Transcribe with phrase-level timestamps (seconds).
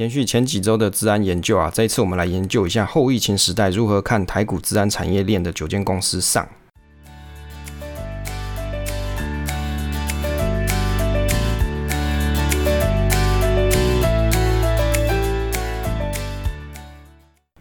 [0.00, 6.48] 延续前几周的治安研究啊，这一次我们来研究一下后疫情时代如何看台股治安产业链的九间公司上。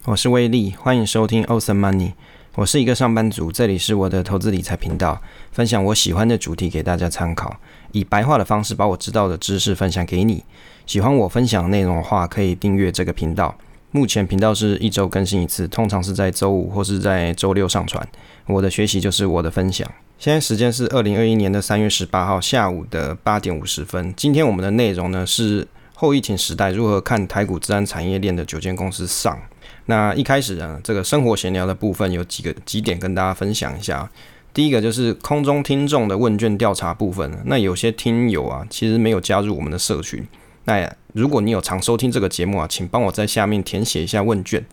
[0.05, 2.13] 我是威利，欢迎收听 Awesome Money。
[2.55, 5.21] 我是一个上班族，这里是我的投资理财频道，
[5.51, 7.57] 分享我喜欢的主题给大家参考，
[7.91, 10.43] 以白话的方式把我知道的知识分享给你。
[10.89, 13.55] 喜欢我分享内容的话，可以订阅这个频道。
[13.91, 18.04] 目前频道是一周更新一次，通常是在周五或是在周六上传。
[18.47, 19.87] 我的学习就是我的分享。
[20.17, 24.11] 现在时间是二零二一年的三月十八号下午的八点五十分。
[24.17, 29.39] 今天我们的内容呢是后疫情时代如何看台股治安产业链的九间公司上。
[29.86, 34.09] 那一开始呢，这个生活闲聊的部分有几个几点跟大家分享一下。
[34.52, 37.31] 第一个就是空中听众的问卷调查部分。
[37.45, 40.25] 那有些听友啊，其实没有加入我们的社群。
[40.69, 44.64] 那如果你有常收听这个节目啊，请帮我在下面填写一下问卷。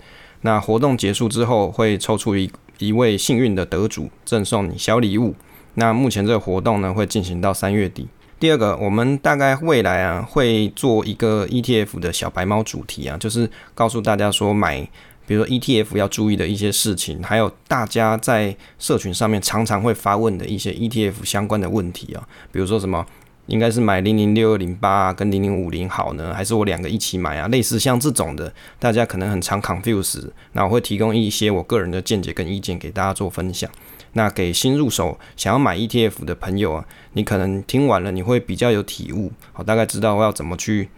[0.42, 5.34] 那活动结束之后，会抽出一一位幸运的得主，赠送你小礼物。
[5.76, 8.06] 那目前这个活动呢，会进行到三月底。
[8.38, 14.86] 第二个，我们大概未来啊会做一个 ETF 的小白猫主题啊，就是告诉大家说买，
[15.26, 23.06] 比如说 ETF 要注意的一些事情，还有大家在社群上面常常会发问的一些 ETF 相关的问题啊，比如说什么
[23.46, 27.46] 应该是买零零六二零八跟零零五零好呢，还是我两个一起买啊？
[27.48, 33.70] 类似像这种的，大家可能很常 confuse，那我会提供一些我个人的见解跟意见给大家做分享。
[34.14, 40.88] 那给新入手想要买 ETF 的朋友啊，你可能听完了你会比较有体悟，好，大概知道要怎么去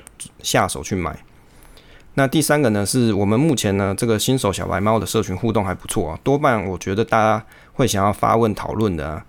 [0.43, 1.19] 下手去买。
[2.15, 9.23] 那第三个呢，是我们目前呢这个新手小白猫的社群互动还不错啊，多半我觉得大家会想要发问讨论的。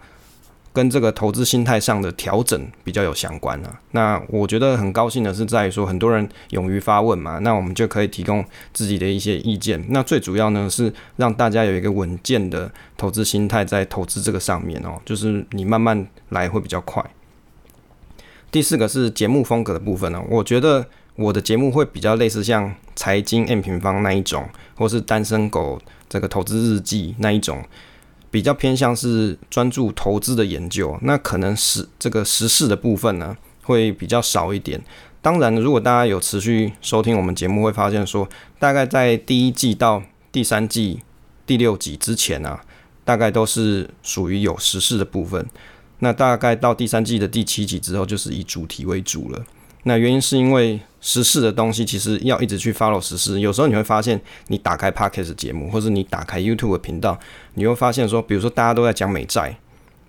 [0.72, 3.80] 跟这个投资心态上的调整比较有相关啊。
[3.92, 9.84] 那我觉得很高兴的是在于说，很多人勇于发问嘛，那我们就可以提供自己的一些意见。
[9.90, 17.04] 那最主要呢是让大家有一个稳健的投资心态在投资这个上面哦，就是你慢慢来会比较快。
[18.52, 27.64] 第四个是节目风格的部分呢，我觉得我的节目会比较类似像财经 M 平方那一种，或是单身狗这个投资日记那一种。
[28.32, 34.82] 比较偏向是专注投资的研究，那可能是这个时事的部分呢会比较少一点。
[35.22, 40.02] 当然，如果大家有持续收听我们节目，会发现说，大概在第一季到
[40.32, 41.02] 第三季
[41.46, 42.62] 第六集之前啊，
[43.04, 45.46] 大概都是属于有时事的部分。
[46.00, 49.46] 那大概到第三季的第七集之后，就是以主题为主了。
[49.84, 57.18] 那原因是因为时事的东西其实要一直去 follow 时事，有时候你会发现，你打开 podcast 节目，或者你打开 YouTube 频道，
[57.54, 59.56] 你会发现说，比如说大家都在讲美债，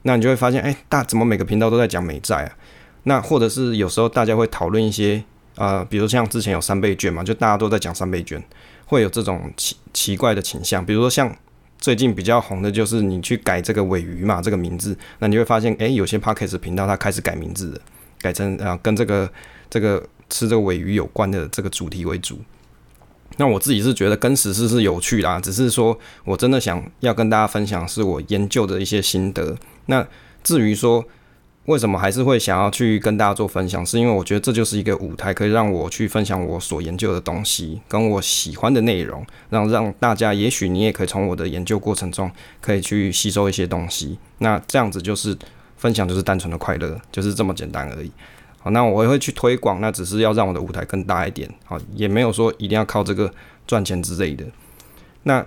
[0.02, 2.56] 那你就会发现，哎，大怎么每个频道都在讲美债啊？
[3.04, 5.22] 那或者是有时候大家会讨论一些，
[5.56, 8.42] 呃，比如像之前有三倍券嘛，就大家都在讲三倍券，
[8.86, 10.84] 会有这种奇奇怪的倾向。
[10.84, 11.34] 比如说像
[11.78, 17.80] 最近比较红的就是你去改这个尾鱼嘛这个名字，那你会发现，哎，有些 podcast 频道它开始改名字了，
[18.20, 19.30] 改成啊跟这个。
[19.72, 22.40] 这个吃这个尾鱼有关的这个主题为主，
[23.36, 29.56] 那我自己是觉得跟史事是有趣啦，只是说我真的想要跟大家分享是我研究的一些心得。
[29.86, 30.04] 那
[30.42, 31.04] 至于说
[31.66, 42.28] 为什么还是会想要去跟大家做分享，是因为我觉得这就是一个舞台，可以让我去分享我所研究的东西，跟我喜欢的内容，让让大家也许你也可以从我的研究过程中
[42.60, 44.18] 可以去吸收一些东西。
[44.38, 45.38] 那这样子就是
[45.80, 48.12] 分享，就是单纯的快乐，就是这么简单而已。
[48.58, 53.32] 好，那我也会去推广，那只是要让我的舞台更大一点，好，也没有说一定要靠这个
[53.66, 54.44] 赚钱之类的。
[55.22, 55.44] 那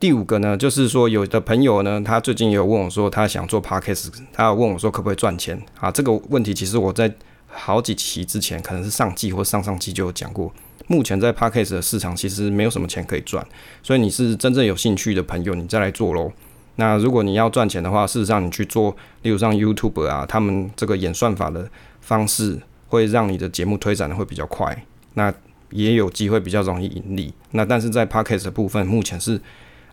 [0.00, 5.92] 第五个呢，就是说有的朋友呢，他最近也有问我说，他想做 podcast，他有问我说可不可以赚钱啊？
[5.92, 7.14] 这个问题其实我在
[7.46, 10.52] 好几期之前，可能是上季或上上季就有讲过。
[10.88, 13.46] 目前在 podcast 的市场其实没有什么钱可以赚，
[13.84, 16.32] 所以你是真正有兴趣的朋友，你再来做喽。
[16.76, 21.68] 那如果你要赚钱的话，事实上你去做，例如像 YouTube 啊，他们这个演算法的。
[22.04, 24.84] 方式会让你的节目推展的会比较快，
[25.14, 25.32] 那
[25.70, 27.32] 也有机会比较容易盈利。
[27.52, 29.40] 那但是在 Podcast 的部分，目前是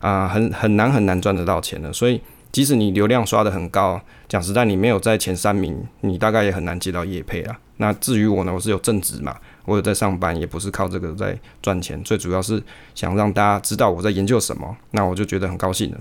[0.00, 1.92] 啊很很难很难赚得到钱的。
[1.92, 7.56] 所以即使你流量刷的很高，讲实在你没有在前三名，你大概也很难接到业配啊。
[7.76, 12.02] 那至于我呢，我是有正职嘛，我有在上班，也不是靠这个在赚钱。
[12.02, 12.60] 最主要是
[12.96, 15.98] 想让大家知道我在研究什么，那我就觉得很高兴了。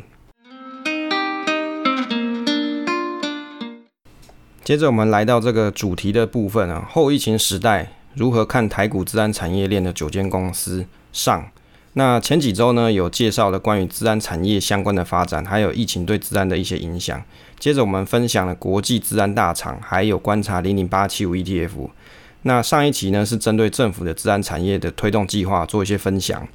[4.63, 11.49] 接着我们来到这个主题的部分啊，后疫情时代如何看台股治安产业链的九间公司上？
[11.93, 17.21] 那前几周呢有介绍了关于治安产业相关的发展，还有疫情对治安的一些影响。
[17.57, 21.89] 接着我们分享了国际治安大厂，还有观察零零八七五 ETF。
[22.43, 26.47] 那上一期呢是针对政府的治安产业的推动计划做一些分享，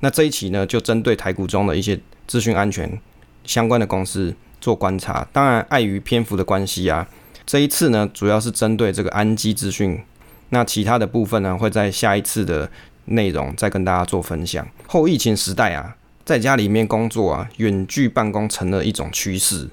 [0.00, 3.00] 那这一期呢就针对台股中的一些资讯安全
[3.44, 5.26] 相关的公司做观察。
[5.32, 7.08] 当然，碍于篇幅的关系啊，
[7.46, 10.00] 这一次呢主要是针对这个安基资讯，
[10.50, 12.70] 那其他的部分呢会在下一次的
[13.06, 14.66] 内容再跟大家做分享。
[14.86, 19.68] 后疫情时代啊，在家里面工作啊，远距办公成了一种趋势，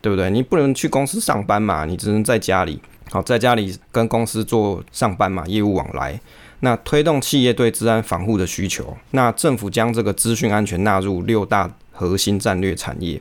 [0.00, 0.30] 对不对？
[0.30, 2.80] 你不能去公司上班嘛，你只能在家里。
[3.10, 6.18] 好，在家里跟公司做上班嘛，业务往来，
[6.60, 13.20] 那推动企业对治安防护的需求，那政府将这个资讯安全纳入六大核心战略产业。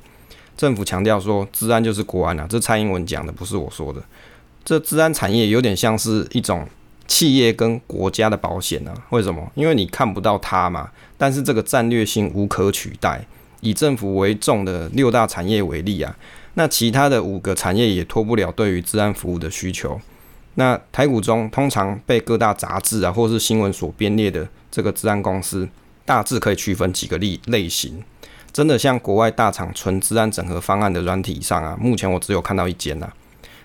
[0.62, 4.00] 政府强调说，治安就是国安啊，这蔡英文讲的，不是我说的。
[4.64, 6.68] 这治安产业有点像是一种
[7.08, 8.94] 企业跟国家的保险啊？
[9.10, 9.52] 为什么？
[9.56, 13.26] 因为你看不到它嘛，但是这个战略性无可取代。
[13.62, 16.16] 以政府为重的六大产业为例啊。
[16.54, 20.00] 那其他的五个产业也脱不了对于治安服务的需求。
[20.54, 25.68] 那台股中通常被各大杂志啊或是新闻所编列的这个治安公司，
[26.06, 28.04] 大致可以区分几个类类型。
[28.54, 33.12] 真的像国外大厂纯治安整合方案的软体上啊，目前我只有看到一间呐。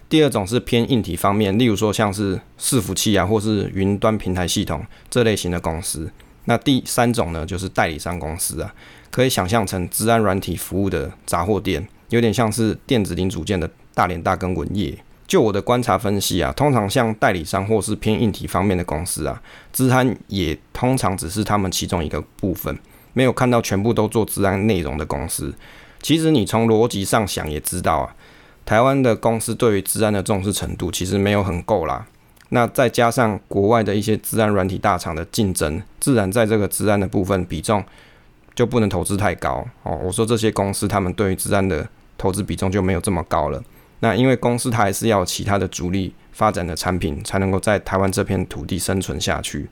[0.08, 6.10] 第二种是偏硬体方面，例如说像是伺服器啊或是云端平台系统这类型的公司。
[6.44, 8.72] 那第三种呢，就是代理商公司啊，
[9.10, 11.88] 可以想象成治安软体服务的杂货店。
[12.10, 14.96] 有点像是电子零组件的大连大跟文业。
[15.26, 19.42] 就我的观察分析啊，通常像代理商或是偏硬体方面的公司啊，
[19.72, 22.78] 资安也通常只是他们其中一个部分，
[23.16, 25.54] 没有看到全部都做治安内容的公司。
[26.02, 28.14] 其实你从逻辑上想也知道啊，
[28.66, 32.06] 台湾的公司对于治安的重视程度其实没有很够啦。
[32.50, 37.82] 那再加上国外的一些治安软体大厂的竞争，自然在这个治安的部分比重
[38.54, 39.98] 就不能投资太高哦。
[40.04, 41.88] 我说这些公司他们对于治安的
[42.18, 43.64] 投资比重就没有这么高了。
[44.00, 49.70] 那因为公司它还是要其他的主力发展的产品，才能够在台湾这片土地生存下去。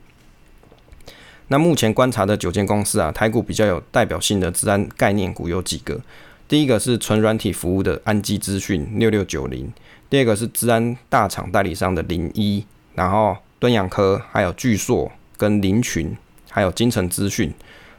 [1.49, 5.99] 那目前观察的九间公司啊，台股比较有代表性的治安概念股有几个。
[6.47, 9.71] 第一个是纯软体服务的安基资讯六六九零，
[10.09, 16.15] 第二个是治安大厂代理商的零一，然后敦洋科，还有巨硕跟林群，
[16.49, 17.53] 还有金城资讯。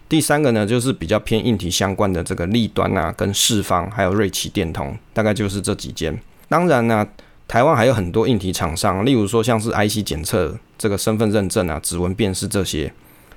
[0.08, 6.16] 第三个呢，就是比较偏硬体相关的这个立端啊，跟四方还有瑞奇电通，大概就是这几间。
[6.48, 7.04] 当然呢，
[7.48, 12.92] 台湾还有很多硬体厂商，例如说像是 IC 检测、这个身份认证啊、指纹辨识这些。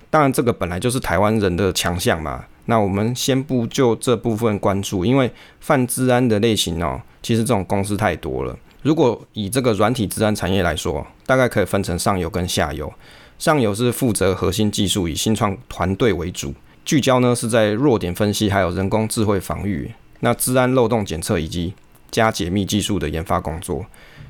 [0.09, 2.45] 当然，这个本来就是台湾人的强项嘛。
[2.65, 8.55] 那我们先不就这部分关注，因为泛治安的类型哦，其实这种公司太多了。
[8.81, 12.91] 如果以这个软体治安产业来说，大概可以分成上游跟下游。
[13.37, 16.53] 上游是负责核心技术，以新创团队为主，
[16.85, 21.73] 聚焦呢是在弱点分析，还有人工智慧防御，那治安漏洞检测以及
[22.11, 23.85] 加解密技术的研发工作。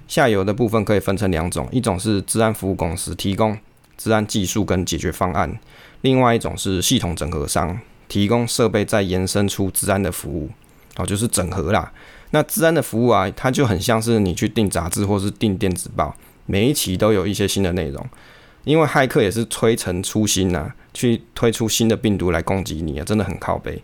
[0.07, 3.57] 下游的部分可以分成两种，一种是治安服务公司，提供
[3.99, 5.49] 治安技术跟解决方案；
[6.01, 10.49] 另外一种是系统整合商，提供设备再延伸出治安的服务，
[10.95, 11.91] 哦，就是整合啦。
[12.31, 16.15] 那治安的服务啊，它就很像是你去订杂志或是订电子报，
[16.45, 18.07] 每一期都有一些新的内容。
[18.63, 23.81] 因为骇客也是推陈出新呐，去推出新的病毒来攻击你啊，真的很靠背。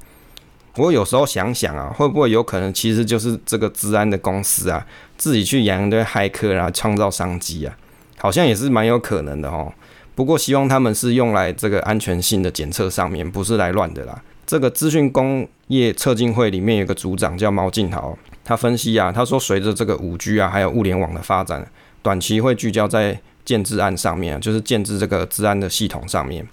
[0.76, 4.86] 我有时候想想啊，会不会有可能其实就是这个治安的公司啊，
[5.18, 7.76] 自己去养一堆骇客，然后创造商机啊？
[8.18, 9.74] 好像也是蛮有可能的哦。
[10.16, 14.24] 不过希望他们是用来这个安全性的检测上面，不是来乱的啦。
[14.48, 21.70] 这个资讯工业测进会里面有个组长叫毛进豪，他分析啊，他说随着这个五 G 啊，还有物联网的发展，
[22.02, 23.20] 短期会聚焦在。
[23.46, 26.44] 建制案上面就是建制这个治安的系统上面，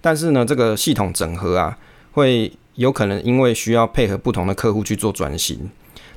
[0.00, 1.76] 但是呢，这个系统整合啊，
[2.12, 5.68] 会有可能因为需要配合不同的客户去做转型。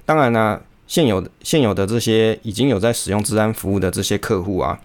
[0.05, 4.79] 当然呢，现有现有的这些已经有在使用治安服务的这些客户啊，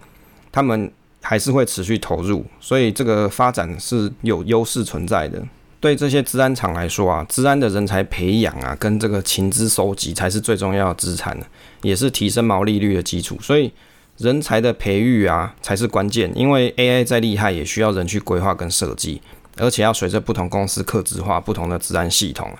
[0.51, 0.91] 他们
[1.27, 5.43] 还是会持续投入，所以这个发展是有优势存在的。
[5.79, 11.37] 对这些治安厂来说啊，治安的人才培养啊，跟这个情资收集才是最重要的资产，
[11.81, 13.37] 也是提升毛利率的基础。
[13.41, 13.71] 所以。
[14.19, 16.31] 人才的培育啊，才是关键。
[16.33, 19.21] 因为 AI 再厉害，也需要人去规划跟设计，
[19.57, 22.51] 而且要随着不同公司客制化不同的治安系统，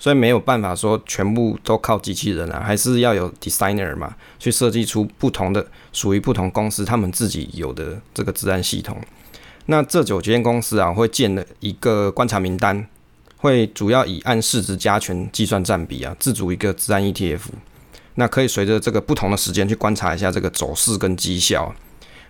[0.00, 8.96] 所以没有办法说全部都靠机器人啊，还是要有 designer 嘛，去设计出不同的属于不同公司他们自己有的这个治安系统。
[9.66, 12.88] 那这九间公司啊，会建了一个观察名单，
[13.36, 17.40] 会主要以按市值加权计算占比啊，自主一个治安 ETF。
[18.14, 21.72] 那可以随着这个不同的时间去观察一下这个走势跟绩效。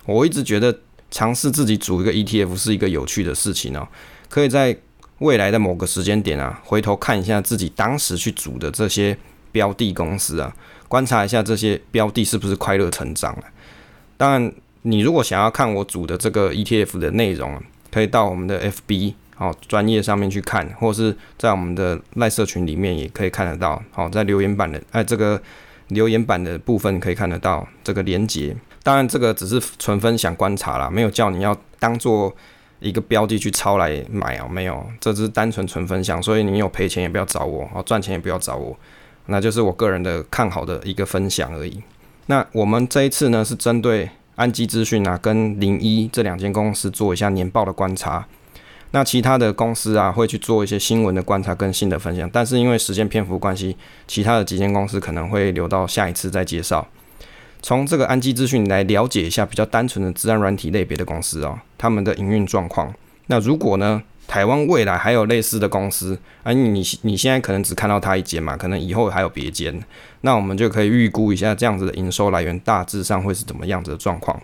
[0.07, 0.77] 我一直觉得
[1.11, 3.87] 尝试自己组一个 ETF 是一个有趣的事情哦。
[4.29, 4.77] 可以在
[5.21, 9.17] 未来的某个时间点啊，回头看一下自己当时去组的这些
[9.53, 10.55] 标的公司啊，
[10.89, 13.45] 观察一下这些标的是不是快乐成长了。
[14.17, 23.83] 当然，你如果想要看我组的这个 ETF 的内容，可以到我们的 FB 好专业上面去看，或是在我们的赖社群里面也可以看得到。
[23.91, 25.41] 好，在留言板的哎这个
[25.89, 28.57] 留言板的部分可以看得到这个连接。
[28.83, 32.35] 当然，这个只是纯分享观察啦，没有叫你要当做
[32.81, 36.23] 一个标的去抄来买啊，没有，这只是单纯纯分享。
[36.23, 38.77] 所以你有赔钱也不要找我，哦，赚钱也不要找我，
[39.27, 41.83] 那就是我个人的看好的一个分享而已。
[42.27, 48.27] 那我们这一次呢，是针对安基资讯啊跟零一这两间公司做一下年报的观察。
[48.93, 53.77] 那其他的公司啊会去做一些新闻的观察跟新的分享，但是因为时间篇幅关系，
[54.09, 56.87] 其他的几间公司可能会留到下一次再介绍。
[57.63, 62.93] 从这个安基资讯来了解一下比较单纯的治安软体类别的公司哦，他们的营运状况。
[63.27, 69.79] 那如果呢，台湾未来还有类似的公司，啊，你你现在可能只看到它一间嘛，可能以后还有别间，
[70.23, 74.41] 那我们就可以预估一下这样子的营收来源大致上会是怎么样子的状况。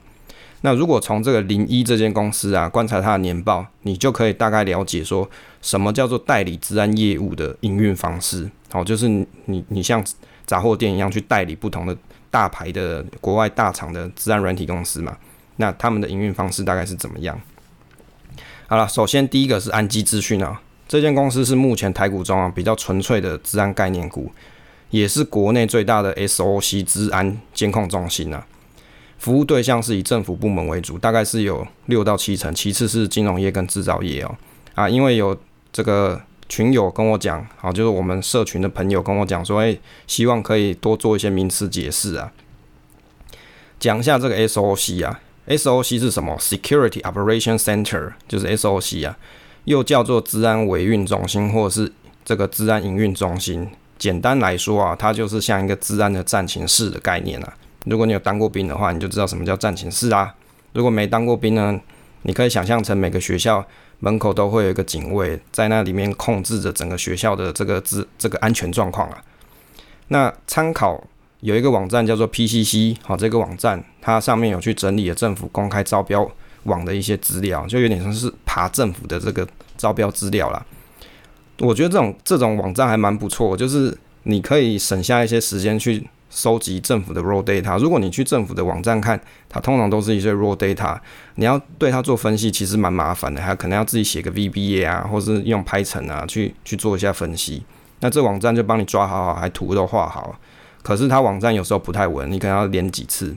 [0.61, 5.29] 那如果从这个零一这间公司啊观察它的年报，你就可以大概了解说
[5.63, 8.51] 什么叫做代理治安业务的营运方式。
[8.71, 9.09] 好，就是
[9.47, 10.05] 你你像
[10.45, 11.97] 杂货店一样去代理不同的。
[12.37, 15.17] 大牌的国外大厂的自然软体公司嘛，
[15.57, 17.41] 那他们的营运方式大概是怎么样？
[18.67, 24.31] 好了，首先第一个是安基资讯啊，这间公司是目前台股中啊比较纯粹的治安概念股，
[24.91, 28.47] 也是国内最大的 SOC 治安监控中心啊。
[29.17, 34.37] 服务对象是以政府部门为主，大概是有六到七成，其次是金融业跟制造业哦。
[34.75, 35.35] 啊，因为有
[35.73, 36.21] 这个。
[36.49, 39.77] 群友跟我讲，好，就是我们社群的朋友跟我讲说，哎，
[40.07, 42.33] 希望可以多做一些名词解释啊，
[43.81, 49.19] 讲一下这个 SOC 啊，SOC 是什么？Security Operation Center 就是 SOC 啊，
[49.65, 51.93] 又叫做治安维运中心或者是
[52.25, 53.69] 这个治安营运中心。
[53.99, 57.53] 简单来说啊，它就是像一个治安的战情室的概念啊。
[57.87, 60.35] 如果你有当过兵的话，你就知道什么叫战情室啊。
[60.75, 61.81] 如果没当过兵呢，
[62.23, 63.67] 你可以想象成每个学校。
[64.01, 69.23] 门口都会有一个警卫在那里面控制着整个学校的这个资这个安全状况啊。
[70.09, 71.03] 那参考
[71.41, 76.31] 有一个网站叫做 PCC，好，这个网站它上面有去整理了政府公开招标
[76.65, 80.65] 网的一些资料，就有点像是爬政府的这个招标资料啦。
[81.59, 86.07] 我觉得这种这种网站还蛮不错，就是你可以省下一些时间去。
[86.29, 90.99] 收集政府的 raw data，如果你去政府的网站看，它通常都是一些 raw data，
[91.37, 97.65] 你要对它做分析，其实蛮麻烦的，还可能要自己写个 VBA 啊，或是用 Python 啊去去做一下分析。
[98.01, 100.39] 那这网站就帮你抓好，还图都画好。
[100.83, 103.35] 可是它网站有时候不太稳，你可能要连几次。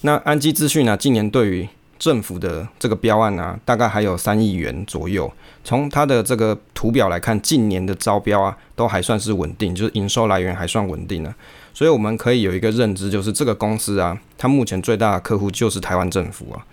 [0.00, 0.96] 那安基资讯呢？
[0.96, 1.68] 今年对于
[2.02, 5.32] 政府的这个标案啊，大概还有三亿元左右。
[5.62, 11.32] 从它的这个图表来看，近年的招标啊，都还算是稳定，就是营收来源还算稳定的。
[11.72, 16.66] 所以我们可以有一个认知，就是这个公司啊，它目前最大的客户就是台湾政府啊。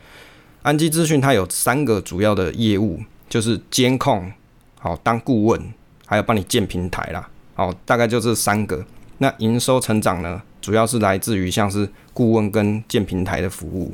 [0.63, 4.33] 安基资讯它有三个主要的业务，就是监控、
[4.79, 5.61] 好当顾问，
[6.07, 7.29] 还有帮你建平台啦。
[7.53, 8.83] 好，大概就这三个。
[9.19, 13.93] 那营收成长呢，主要是来自于像是顾问跟建平台的服务。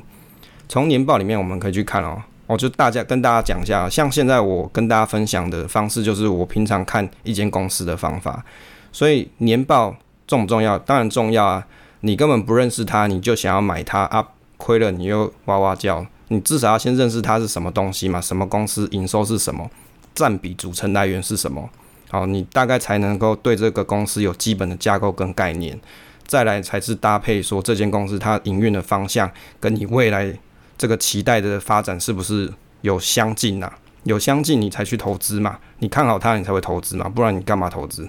[0.67, 8.43] 从年报里面我们可以去看哦，我就大家跟大家讲一下，像现在我跟大家分享的方式，就是我平常看一间公司的方法。
[8.91, 9.95] 所以年报
[10.27, 10.77] 重不重要？
[10.79, 11.67] 当然重要啊！
[12.01, 14.25] 你根本不认识它，你就想要买它啊？
[14.57, 18.21] 亏了你又哇哇叫，你至少要先认识它是什么东西嘛？
[18.21, 19.69] 什么公司营收是什么？
[20.13, 21.69] 占比组成来源是什么？
[22.09, 25.77] 好，你大概才能够对这个公司有基本的架构跟概念。
[26.25, 29.29] 再来才是搭配说这间公司它营运的方向
[29.59, 30.33] 跟你未来。
[30.77, 32.51] 这个期待的发展是不是
[32.81, 33.71] 有相近呐？
[34.03, 35.57] 有相近，你才去投资嘛？
[35.79, 37.09] 你看好它，你才会投资嘛？
[37.09, 38.07] 不然你干嘛投资？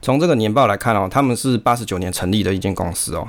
[0.00, 3.28] 从这个年报来看哦，他们是八十九年成立的一间公司哦。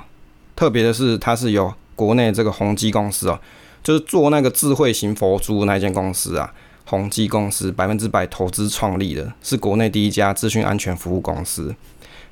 [0.55, 3.39] 特别的是，它是由国内这个宏基公司哦，
[3.81, 6.53] 就是做那个智慧型佛珠那间公司啊，
[6.85, 11.73] 宏基公司百分之百投资创立的，是国内第一家资讯安全服务公司。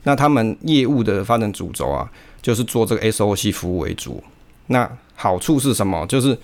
[0.04, 2.12] 那他们业务的发展主轴啊，
[2.42, 4.24] 就是做这个 SOC 服务为主。
[4.68, 4.88] 那
[5.20, 6.06] 好处是什么？
[6.06, 6.38] 就是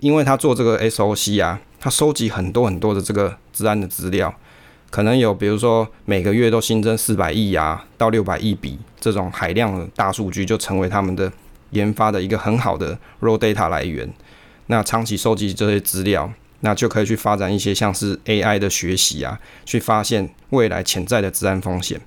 [0.00, 4.34] 因为他做这个 SOC 啊，他收集很多很多的这个治安的资料，
[4.90, 11.32] 可能有比如说每个月都新增四百亿啊到六百亿笔这种海量的大数据，就成为他们的
[11.70, 14.12] 研发的一个很好的 raw data 来源。
[14.66, 16.28] 那长期收集这些资料，
[16.60, 22.00] 那就可以去发展一些像是 AI 的学习啊，去发现未来潜在的治安风险。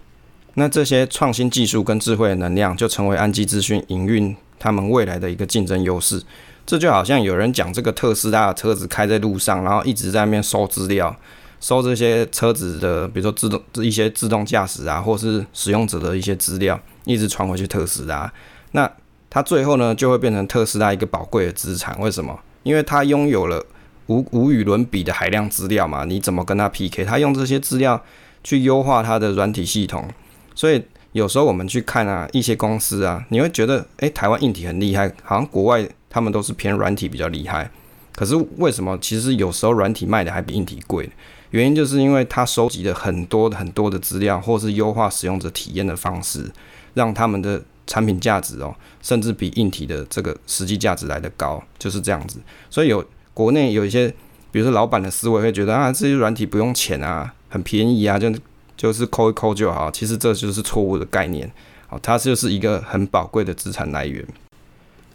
[0.56, 4.36] 那这些创新技术跟智慧的能量，就成为安基资讯营运。
[4.60, 6.22] 他们未来的一个竞争优势，
[6.66, 11.16] 这就好像有人讲这个特斯拉的车子开在路上，然后一直在那边收资料，
[11.60, 18.32] 收这些车子的，比如说自动一些自动驾驶啊，或是使用者的一些资料，一直传回去特斯拉。
[18.74, 18.92] 那
[19.30, 22.00] 它最后呢就会变成特斯拉一个宝贵的资产。
[22.00, 22.40] 为什么？
[22.64, 23.66] 因为它拥有了
[24.08, 26.04] 无无与伦比的海量资料嘛。
[26.04, 27.06] 你怎么跟它 PK？
[27.06, 28.04] 它用这些资料
[28.44, 30.08] 去优化它的软体系统。
[30.54, 37.70] 所以有时候我们去看啊，一些公司啊，你会觉得，诶，台湾硬体很厉害，好像国外他们都是偏软体比较厉害。
[38.16, 38.98] 可是为什么？
[39.00, 41.10] 其实有时候软体卖的还比硬体贵。
[41.52, 46.52] 原因就是因为它收集了很多很多的资料，或是优化使用者体验的方式，
[46.94, 52.40] 让他们的产品价值哦，甚至比硬体的这个实际价值来的高，就是这样子。
[52.70, 54.14] 所以有国内有一些，
[54.52, 58.32] 比如说老板的思维会觉得啊，这些软体不用钱啊，很便宜啊，就
[58.80, 59.92] 就是抠一抠就好。
[59.92, 61.52] 其实这就是错误的概念，
[61.90, 64.26] 哦，它就是一个很宝贵的资产来源。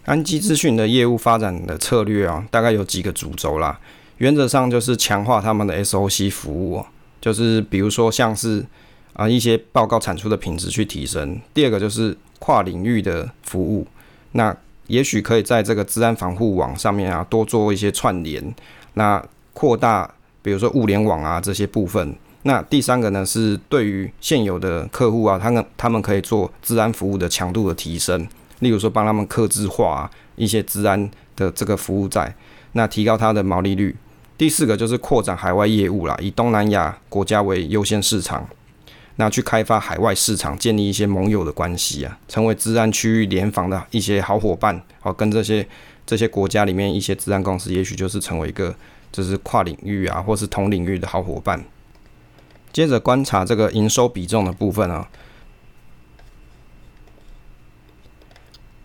[0.05, 3.81] 安基资讯的业务发展的策略啊，大概有几个主轴啦。
[4.19, 6.85] 原则上就是强化他们的 SOC 服务，
[7.23, 8.63] 就是比如说像是
[9.15, 11.41] 啊一些报告产出的品质去提升。
[11.55, 13.87] 第二个就是跨领域的服务，
[14.33, 14.55] 那
[14.89, 18.55] 也许可以在这个治安防护网上面啊多做一些串联，
[18.93, 22.15] 那扩大比如说物联网啊这些部分。
[22.47, 28.29] 那第三个呢是对于现有的客户啊，他们他们可以做治安服务的强度的提升，
[28.61, 32.35] 例如说帮他们克制化一些治安的这个服务在，
[32.73, 33.97] 那提高它的毛利率。
[34.37, 38.47] 第四个就是扩展海外业务啦，以东南亚国家为优先市场，
[39.17, 45.67] 那去开发海外市场，建立一些盟友的关系啊，成为治安区域联防的一些好伙伴，好跟这些
[46.05, 48.75] 这些国家里面一些治安公司，也许就是成为一个
[49.11, 51.65] 就是跨领域啊，或是同领域的好伙伴。
[52.75, 55.09] 接着观察这个营收比重的部分啊。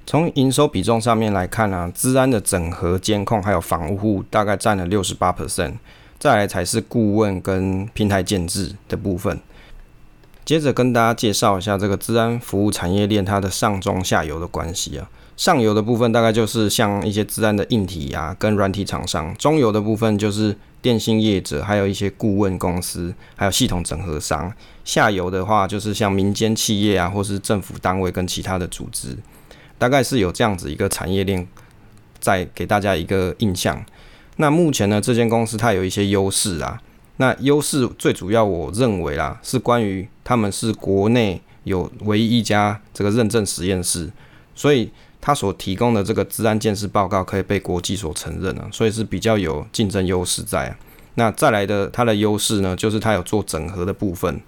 [0.05, 5.73] 从营收比重上面来看啊，治安的整合、监控还有防护大概占了六十八 percent，
[6.19, 9.39] 再来才是顾问跟平台建制的部分。
[10.45, 15.09] 接着跟大家介绍一下这个治安服务产业链它的上中下游的关系啊。
[15.39, 24.51] 上游的部分大概就是像一些自然的硬体啊跟软体厂商，中游的部分就是电信业者，还有一些顾问公司，还有系统整合商。
[24.83, 29.15] 下游的话就是像民间企业啊，或是政府单位跟其他的组织。
[29.77, 31.47] 大概是有这样子一个产业链，
[32.19, 33.81] 在给大家一个印象。
[34.35, 36.81] 那目前呢，这间公司它有一些优势啊。
[37.15, 44.11] 那优势最主要，我认为啦，是关于他们是国内有唯一一家这个认证实验室，
[44.53, 50.77] 所以它所提供的这个治安建设报告可以被国际所承认啊，所以是比较有竞争优势在啊。
[51.15, 54.39] 那再来的它的优势呢，就是它有做整合的部分。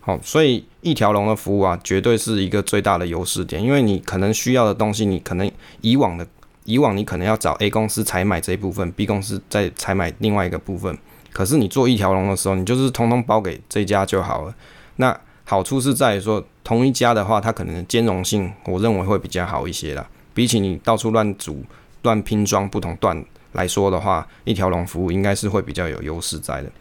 [0.00, 3.62] 好，所以一条龙的服务啊，绝对是一个最大的优势点。
[3.62, 5.50] 因为你可能需要的东西，你可能
[5.80, 6.26] 以往的
[6.64, 10.96] 以往你可能要找 A 公司采买这一部分，B 公司再采买另外一个部分。
[11.32, 14.54] 可是你做一条龙的时候，你就是通通包给这家就好了。
[14.96, 20.04] 那好处是在于说，同一家的话，它可能兼容性，我认为会比较好一些啦。
[20.32, 21.62] 比起你到处乱组、
[22.02, 26.72] 乱拼装不同段来说的话，一条龙服务应该是会比较有优势在的。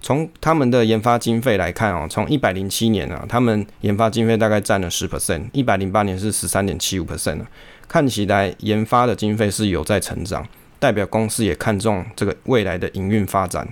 [0.00, 7.40] 从他们的研发经费来看哦，从一百零七年啊，他们研发经费大概占了十 percent，一百零八年是十三点七五 percent
[7.88, 10.46] 看起来研发的经费是有在成长，
[10.78, 13.66] 代表公司也看重这个未来的营运发展。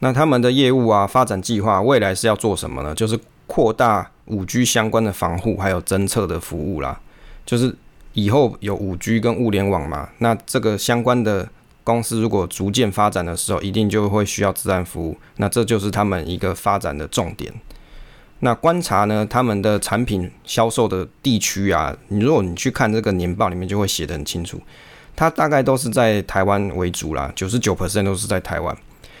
[0.00, 2.94] 那他们的业务啊，发展计划未来是要做什么呢？
[2.94, 7.00] 就是扩大五 G 相关的防护还有侦测的服务啦。
[7.46, 7.74] 就是
[8.12, 11.48] 以后有五 G 跟物联网嘛，那这个相关的。
[11.86, 17.52] 公司如果逐渐发展的时候，一定就会需要自然服务，那这就是他们一个发展的重点。
[18.38, 24.58] 那观察呢，他们的产品销售的地区啊，你如果你去看这个年报里面，就会写得很清楚，
[25.14, 28.74] 它大概都是在台湾为主啦，九十九 percent 都是在台湾。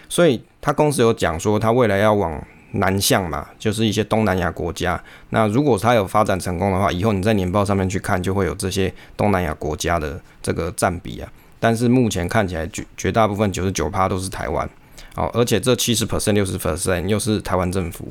[0.08, 2.42] 所以他公司有讲说，他未来要往
[2.74, 5.00] 南向嘛，就是一些东南亚国家。
[5.30, 11.32] 那如果它有发展成功的话，以后你在年报上面去看，就会有这些东南亚国家的这个占比啊。
[11.58, 14.68] 但是目前看起来绝绝大部分九十九趴都是台湾，
[15.14, 18.08] 哦，而且这七十 percent 六十 percent 又是台湾政府。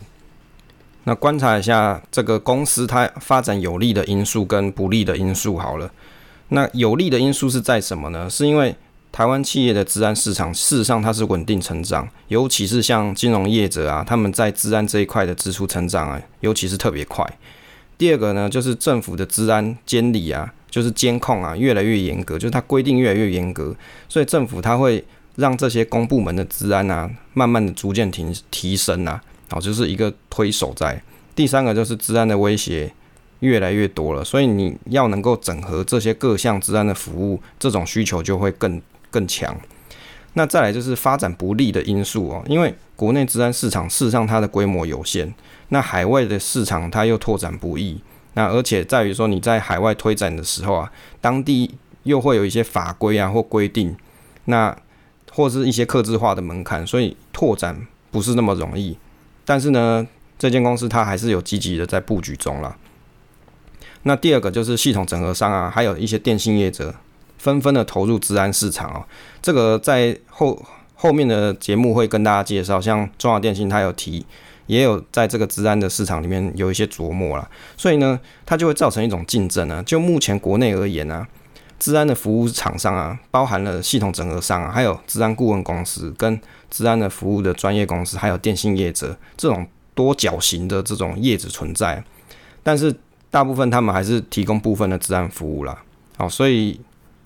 [1.04, 5.91] 那观察一下这个公司它发展有利的因素跟不利的因素好了。
[6.49, 8.30] 那有利的因素是在什么呢？
[8.30, 8.76] 是因为
[9.13, 17.26] 台湾企业的治安市场事实上它是稳定成长，尤其是像金融业者啊，他们在治安这一块的支出成长啊，尤其是特别快。
[17.97, 20.54] 第二个呢，就是政府的治安监理啊。
[20.73, 23.76] 就是监控啊，越来越严格，就是它规定越来越严格，
[24.10, 29.21] 所以政府它会让这些公部门的治安啊，慢慢的逐渐提提升啊，
[29.52, 30.99] 好，就是一个推手在。
[31.36, 32.91] 第三个就是治安的威胁
[33.41, 38.82] 越来越多了，所以你要能够整合这些各项治安的服务，这种需求就会更
[39.13, 39.56] 更强。
[40.34, 45.32] 那再来就是发展不利的因素哦，因为国内治安市场事实上它的规模有限，
[45.69, 48.02] 那海外的市场它又拓展不易。
[48.34, 53.95] 那而且在于说你在海外推展的时候啊，当地又会有一些法规啊或规定，
[54.45, 54.76] 那
[55.32, 58.97] 或是一些克制化的门槛，所以拓展不是那么容易。
[59.45, 60.08] 但是呢，
[60.39, 62.76] 这间公司它还是有积极的在布局中了。
[64.02, 66.95] 那第二个就是系统整合商啊，还有一些电信业者
[67.43, 69.03] 纷纷的投入治安市场哦。
[69.41, 70.58] 这个在后
[70.95, 74.25] 后面的节目会跟大家介绍，像中华电信它有提，
[74.67, 77.49] 也有在这个治安的市场里面有一些琢磨了。
[77.75, 79.84] 所以呢，它就会造成一种竞争啊。
[79.86, 81.27] 就目前国内而言呢，
[81.77, 86.39] 治安的服务厂商啊，包含了系统整合商啊，还有治安顾问公司跟
[86.71, 92.01] 治安的服务的专业公司，还有电信业者这种多角型的这种业者存在，
[92.63, 92.95] 但是。
[93.34, 95.75] 大部分他们还是提供部分的治安服务啦，
[96.17, 96.79] 好，所以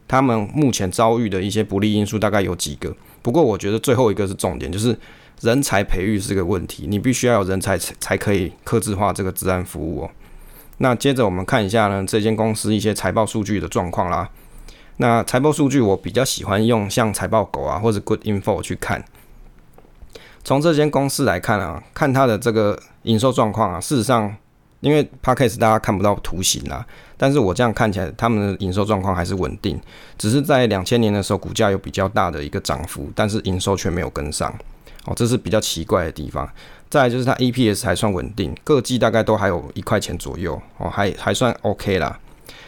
[0.07, 2.95] 他们目前遭遇的一些不利因素大概有几个。
[3.21, 4.97] 不过我觉得最后一个是重点，就是
[5.41, 10.09] 人才培育是个问题，你必须要有人才才可以克制化这个治安服务哦。
[10.77, 14.29] 那接着我们看一下呢，这间公司一些财报数据的状况啦。
[14.97, 19.03] 那财报数据我比较喜欢用像财报狗啊或者 Good Info 去看。
[20.43, 24.35] 从这间公司来看啊，看它的这个营收状况啊，事实上。
[24.79, 26.85] 因为 Parkes 大家看不到图形啦，
[27.17, 29.80] 但是我这样看起来，他们的营收状况还是稳定，
[30.17, 34.53] 只是在两千年的时候，股价有比较大的一个涨幅，但是营收却没有跟上，
[35.06, 36.47] 哦，这是比较奇怪的地方。
[36.89, 42.17] 再就是它 EPS 还算稳定，各季大概都还有一块钱左右，哦，还还算 OK 啦。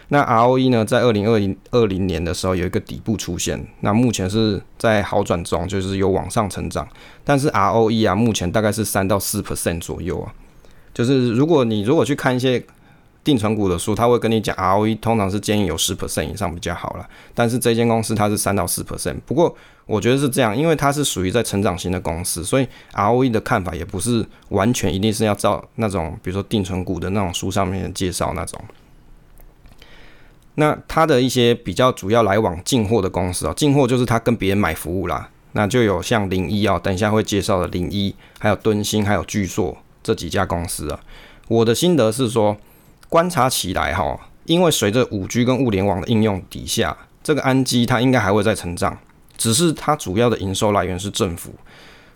[0.09, 6.85] 那 ROE 呢，在二零二零二零年的时候有一个底部出现，那目前是在好转中，就是有往上成长，
[7.23, 10.33] 但是 ROE 啊，目前大概是三到四 percent 左右啊。
[10.93, 12.61] 就是如果你如果去看一些
[13.29, 17.07] 定存股的书，他会跟你讲 ROE 通常是建议有十 percent 以上比较好了。
[17.35, 28.59] 但是这间公司它是三到四 percent，不过我觉得是这样，因为它是属于在成长型的公司，所以 ROE 的看法也不是完全一定是要照那种比如说定存股的那种书上面介绍那种。
[30.55, 39.77] 那它的一些比较主要来往进货的公司啊，进货就是他跟别人买服务啦，那就有像零一啊，等一下会介绍的零一，还有敦兴，还有巨硕。
[40.01, 40.99] 这几家公司啊，
[41.49, 42.55] 我的心得是说，
[43.09, 48.97] 观察起来哈，因为随着五 G 跟物联网的应用底下，这个安基它应该还会再成长，
[49.37, 51.51] 只是它主要的营收来源是政府。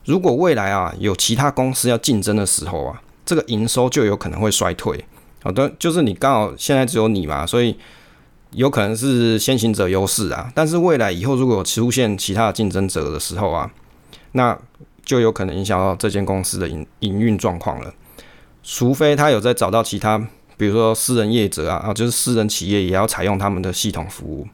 [0.06, 5.04] 如果未来啊有其他公司要竞争的时候啊，这个营收就有可能会衰退。
[5.42, 7.78] 好的，就是你刚好现在只有你嘛，所以
[8.52, 10.52] 有可能是先行者优势啊。
[10.54, 13.72] 但是未来以后如果有出现其他的竞争者的时候啊，
[14.34, 14.58] 那
[15.04, 17.94] 就有可能影响到这间公司的营营运状况了，
[18.64, 20.28] 除非他有在找到其他，
[20.58, 24.48] 比如说私人业者啊，啊，就是私人企业也要采用他们的系统服务。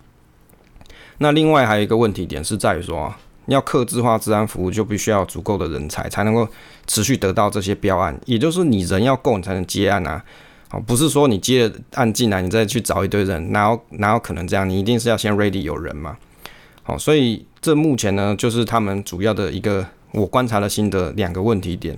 [1.19, 6.47] 那另外还有一个问题点是在于说啊，要客制化治安服务，就必须要足够的人才，才能够
[6.87, 8.19] 持续得到这些标案。
[8.25, 10.23] 也就是你人要够，你才能接案啊。
[10.69, 14.67] 好，不是说你接了案进来，你再去找一堆人，哪有哪有可能这样？
[14.69, 16.17] 你一定是要先 ready 有人嘛。
[16.83, 19.85] 好，所以这目前呢，就是他们主要的一个。
[20.11, 21.95] 我观察了新的两个问题点，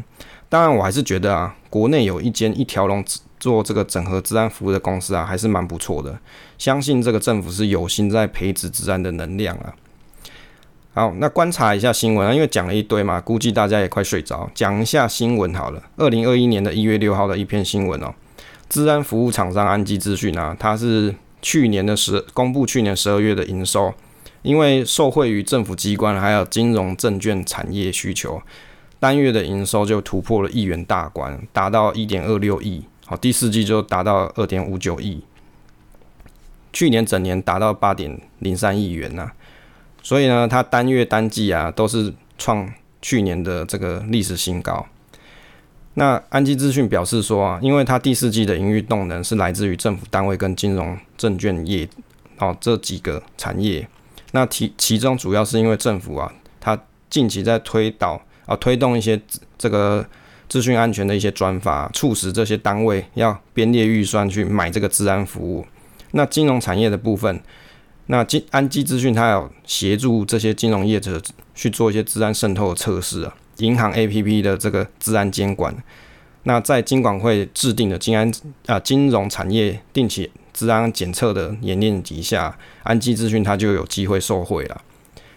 [0.49, 3.01] 当然我还是觉得啊，国内有一间一条龙
[3.41, 6.17] 做这个整合治安服务的公司啊，还是蛮不错的。
[6.57, 9.75] 相信这个政府是有心在培植治安的能量啊。
[10.93, 14.49] 好，那观察一下新闻啊，因为讲了一堆嘛，估计大家也快睡着。
[14.53, 18.13] 讲一下新闻好了，二零二一年的一月六号的一篇新闻哦，
[18.69, 23.93] 治安服务厂商安基资讯啊，它是去年的十公布去年十二月的营收。
[24.43, 28.41] 因为受惠于政府机关还有金融证券产业需求，
[28.99, 32.83] 单月的营收就突破了亿元大关，达到一点二六亿。
[33.11, 35.21] 好，第四季就达到二点五九亿，
[36.71, 39.29] 去年整年达到八点零三亿元呐。
[40.01, 44.87] 所以呢，它单月单季啊都是创去年的这个历史新高。
[45.95, 51.85] 那安基资讯表示说啊，因为它第四季的营运动能是来自于政府单位跟金融证券业，
[52.37, 53.85] 哦这几个产业。
[54.31, 59.21] 那其其中主要是因为政府啊，它近期在推导啊，推动一些
[59.57, 60.07] 这个
[60.51, 65.65] 资讯安全的一些专法，促使这些单位要编列预算去买这个治安服务。
[66.11, 67.41] 那金融产业的部分，
[68.07, 71.21] 那金安基资讯它有协助这些金融业者
[71.55, 75.73] 去做一些治安渗透的测试啊，银行 A P P 的这个治安监管。
[76.43, 78.29] 那在金管会制定的金安
[78.65, 80.29] 啊金融产业定期。
[80.53, 84.81] 治安检测的演练底下，安基资讯它就有机会受惠了。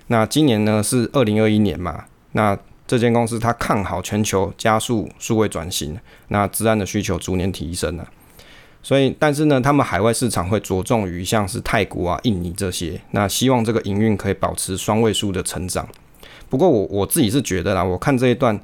[0.09, 2.07] 那今年呢是二零二一年嘛？
[2.33, 8.09] 那这间公司它看好全球加速数位转型，那治安的需求逐年提升了。
[8.83, 13.01] 所以，但是呢，他们海外市场会着重于像是泰国啊、印尼这些。
[13.13, 15.89] 那希望这个营运可以保持双位数的成长。
[16.49, 18.61] 不过我我自己是觉得啦，我看这一段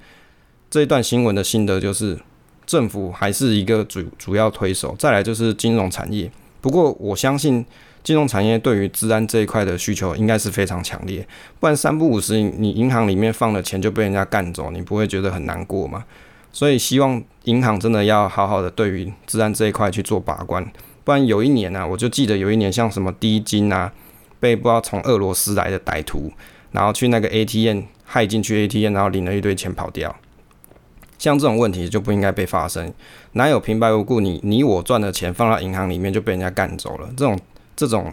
[0.69, 2.19] 这一段新闻的心得就是。
[2.67, 6.31] 政府还是一个主主要推手，再来就是金融产业。
[6.61, 7.67] 不过我相信
[8.03, 11.27] 金融产业对于治安这一块的需求应该是非常强烈，
[11.59, 16.05] 不然三不五时你银行里面放的钱就被人家干走，你不会觉得很难过吗？
[16.53, 20.65] 所以希望银行真的要好好的对于治安这一块去做把关，
[21.05, 23.93] 不然有一年呢，我就记得有一年像什么低金啊，
[24.41, 26.33] 被不知道从俄罗斯来的歹徒，
[26.73, 30.17] 然后去那个 ATM 害进去 ATM，然后领了一堆钱跑掉。
[31.19, 32.93] 像这种问题就不应该被发生，
[33.33, 37.07] 哪有平白无故你你我赚的钱放到银行里面就被人家干走了？
[37.15, 37.39] 这种
[37.81, 38.13] 这种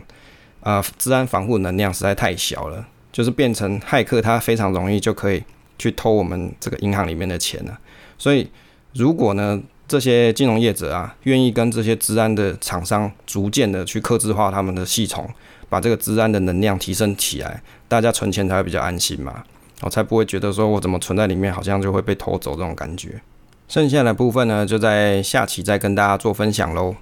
[0.61, 5.43] 呃治安防护能量实在太小了，就是变成骇客他非常容易就可以
[5.77, 7.77] 去偷我们这个银行里面的钱了。
[8.17, 8.49] 所以
[8.93, 15.29] 如果呢这些金融业者啊愿意跟这些治安的厂商逐渐的去克制化他们的系统，
[15.67, 19.43] 把这个治安的能量提升起来，大家存钱才会比较安心嘛。
[19.81, 23.21] 我才不会觉得说我怎么存在里面，好像就会被偷走这种感觉。
[23.67, 26.95] 剩下的部分呢，就在下期再跟大家做分享喽。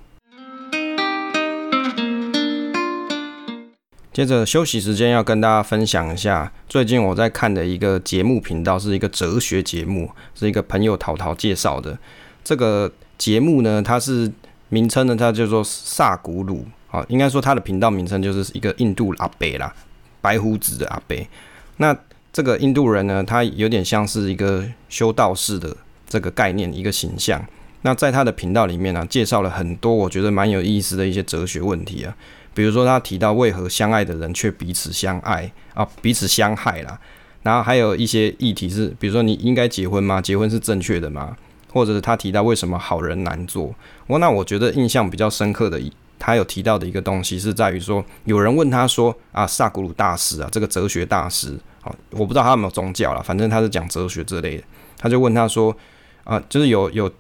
[4.16, 12.00] 接着休息时间要跟大家分享一下，最近我在看的一个节目频道，是一个哲学节目，是一个朋友淘淘介绍的。
[12.42, 14.32] 这个节目呢，它是
[14.70, 19.76] 名称呢，它叫做萨古鲁啊，应该说它的频道名称就是一个印度阿贝啦，
[20.22, 21.28] 白胡子的阿贝。
[21.76, 21.94] 那
[22.32, 25.76] 这个印度人呢，他有点像是一个修道士的
[26.08, 27.46] 这个概念，一个形象。
[27.82, 32.16] 那在他的频道里面呢，介绍了很多我觉得蛮有意思的一些哲学问题啊。
[32.56, 37.00] 比如说他提到为何相爱的人却彼此相爱啊，彼此相害啦。
[37.44, 40.20] 然后还有一些议题是，比如说你应该结婚吗？
[40.20, 41.38] 结婚是正确的吗？
[41.72, 43.76] 或者是他提到为什么好人难做？
[44.08, 45.80] 我那我觉得印象比较深刻的，
[46.18, 51.94] 他有提到的一个东西是在于说，有人问他说啊，萨古鲁大师啊，这个哲学大师啊。
[52.12, 54.64] 我不知道他有没有宗教了，反正他是讲哲学之类的。
[54.98, 55.76] 他就问他说
[56.24, 57.12] ：“啊，就是有有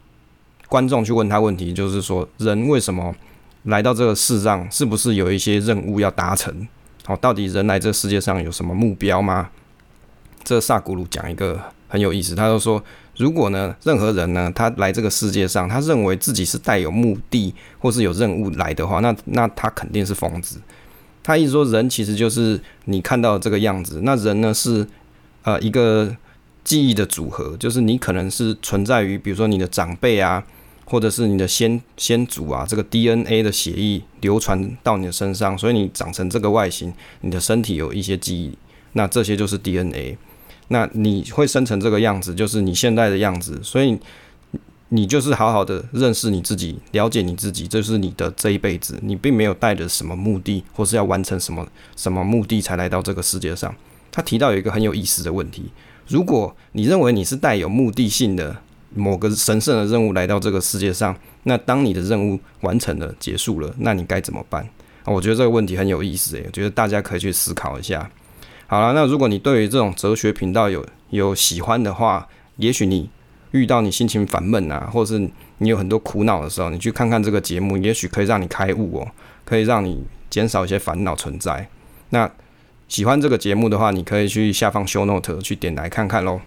[0.69, 3.13] 观众去问他问题，就是说人为什么
[3.65, 6.67] 来到这个世上，是不是有一些任务要达成？
[7.06, 9.49] 好，到底人来这世界上有什么目标吗？”
[10.43, 12.84] 这萨古鲁讲一个很有意思，他就说
[13.17, 20.62] ：“如果呢，任何人呢，他来这个世界上，他认为自己是带有目的或是有任务来的话，那那他肯定是疯子。”
[21.23, 24.01] 他意思说，人其实就是你看到这个样子。
[24.04, 24.88] 那人呢，是
[25.41, 26.15] 呃一个
[26.63, 30.43] 记忆的组合，就是你可能是存在于，比如说你的长辈啊，
[30.85, 38.57] 或者是你的先先祖啊，这个 DNA 的血液流传到你的身上，所以你长成这个外形，你的身体有一些记忆，
[38.93, 40.17] 那这些就是 DNA。
[40.69, 43.99] 那你会生成这个样子，就是你现在的样子，所以。
[44.89, 48.97] 你就是好好的认识你自己，了解你自己，这是你的这一辈子。
[49.01, 53.75] 你并没有带着什么目的，或是要完成什么什么目的才来到这个世界上。
[54.11, 55.71] 他提到有一个很有意思的问题：
[56.07, 58.61] 如果你认为你是带有目的性的
[58.95, 64.67] 某个神圣的任务来到这个世界上，那当你的任务完成了、结束了，那你该怎么办？
[65.05, 68.10] 我觉得这个问题很有意思诶，我觉得大家可以去思考一下。
[68.65, 72.27] 好了，那如果你对于这种哲学频道有有喜欢的话，
[72.58, 73.10] 也许你。
[73.51, 75.29] 遇到你心情烦闷啊，或者是
[75.60, 79.08] 你有很多苦恼的时候，你去看看这个节目，也许可以让你开悟哦，
[79.45, 81.65] 可以让你减少一些烦恼存在。
[82.10, 82.29] 那
[82.89, 86.41] 喜欢这个节目的话，你可以去下方 show note 去点来看看喽。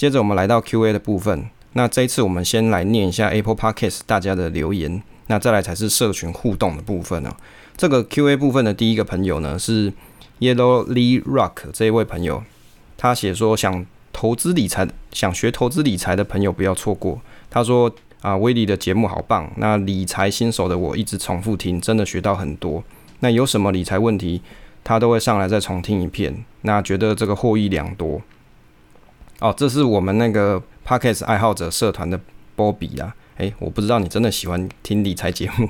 [0.00, 7.30] 接着我们来到 Q&A 的部分，那这一次我们先来念一下 Apple Podcast 大家的留言，那再来才是社群互动的部分哦。
[7.76, 9.92] 这个 Q&A 部分的第一个朋友呢是。
[10.38, 12.42] Yellow Lee Rock 这一位朋友，
[12.96, 17.20] 他写说想投资理财、想学投资理财的朋友不要错过。
[17.50, 22.82] 他说啊，威利的节目好棒，那理财新手的我一直重复听，真的学到很多。
[23.18, 24.40] 那有什么理财问题，
[24.82, 28.22] 他都会上来再重听一遍，那觉得这个获益良多。
[29.40, 32.18] 哦，这是我们那个 p o c k e t 爱好者社团的
[32.54, 33.14] 波比啊。
[33.38, 35.68] 诶，我不知道你真的喜欢听理财节目，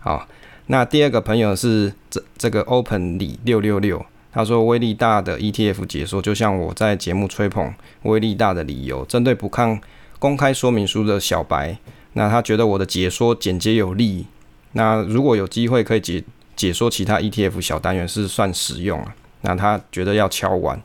[0.00, 0.28] 好。
[0.66, 7.74] 那第二个朋友是这这个 Open 李六六六，他说威力大的 ETF 解说就像我在节目吹捧
[8.04, 9.78] 威力大的理由，针对不看
[10.18, 11.76] 公开说明书的小白，
[12.14, 14.26] 那他觉得我的解说简洁有力。
[14.72, 16.24] 那如果有机会可以解
[16.56, 20.82] 解说其他 ETF 小单元是算实用啊，那他觉得要敲完。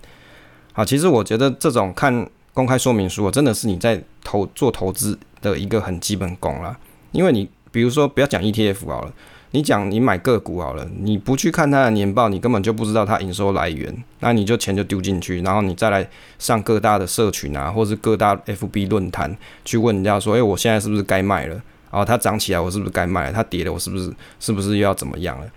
[0.80, 6.78] 啊，其实我觉得这种看公开说明书真的是你在投做投资的一个很基本功了，
[7.12, 9.12] 因为你比如说不要讲 ETF 好了。
[9.52, 21.56] 你讲你买个股好了，你不去看它的年报，你根本就不知道它营收来源，那你就钱就丢进去，然后你再来上各大的社群啊，或是各大 FB 论坛去问人家说，诶，我现在是不是该卖了？
[21.92, 23.32] 然后它涨起来，我是不是该卖？
[23.32, 25.48] 它跌了，我是不是是不是又要怎么样了？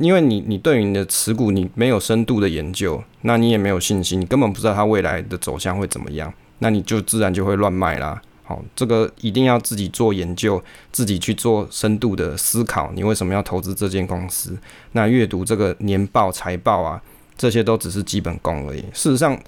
[0.00, 8.20] 因为你你对于你的持股你没有深度的研究，那你也没有信心，你根本不知道它未来的走向会怎么样，那你就自然就会乱卖啦。
[8.42, 10.60] 好，这个一定要自己做研究，
[10.90, 14.58] 自己去做深度的思考，你为什么要投资这间公司？
[14.92, 17.00] 那阅读这个年报、财报啊，
[17.36, 18.80] 这些都只是基本功而已。
[18.92, 19.38] 事实上，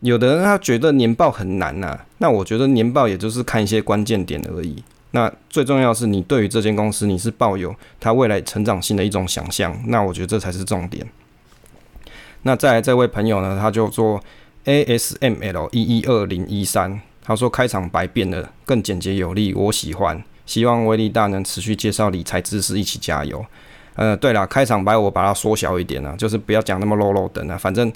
[0.00, 4.82] 有的人他觉得年报很难呐，那我觉得年报也就是看一些关键点而已。
[5.14, 11.06] 那最重要是你对于这间公司你是抱有它未来成长性的一种想象，那我觉得这才是重点。
[12.42, 14.20] 那再来这位朋友呢，他就做
[14.64, 23.46] ASML 一一二零一三，他说开场白变得更简洁有力，我喜欢，希望威力大能持续介绍理财知识，一起加油。
[23.94, 27.90] 呃，对了，开场白我把它缩小一点啊，就是不要讲那么 low low 的啊，反正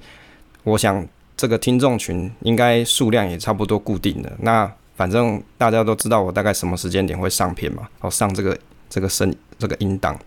[0.65, 1.07] 我想。
[1.41, 8.59] 这个听众群应该数量也差不多固定的，那反正大家都知道我大概什么时间点会上片嘛，哦，上这个
[8.91, 10.19] 这个声这个音档。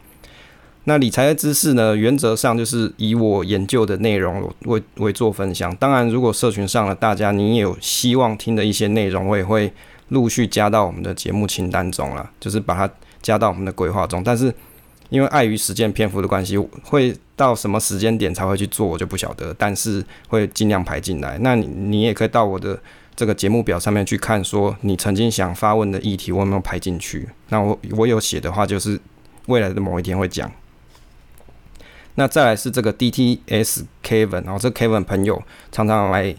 [0.86, 5.76] 那理财的知识呢，原则上就是以我研究的内容为为做分享。
[5.76, 9.72] 当然，如果社群上了大家你也有希望听的一些内容，我也会
[10.08, 14.24] 陆续加到我们的节目清单中了，就是把它加到我们的规划中。
[14.24, 14.52] 但是
[15.10, 19.54] 因为碍于时间篇幅的关系，会到什么时间点才会去做，我就不晓得。
[19.60, 21.38] 但是会尽量排进来。
[21.42, 22.80] 那你你也可以到我的
[23.16, 27.28] 这个节目表上面去看，说你曾经想发问的议题，我有没有排进去？
[27.50, 29.00] 那我我有写的话，就是
[29.48, 30.52] 未来的某一天会讲。
[32.16, 36.36] 那再来是这个 DTS Kevin，然后这 Kevin 朋友常常来